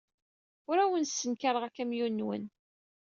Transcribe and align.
Ur 0.69 0.77
awen-ssenkareɣ 0.79 1.63
akamyun-nwen. 1.65 2.43